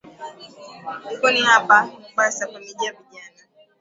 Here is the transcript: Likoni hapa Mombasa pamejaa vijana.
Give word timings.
Likoni 1.09 1.41
hapa 1.41 1.85
Mombasa 1.85 2.47
pamejaa 2.47 2.91
vijana. 2.91 3.41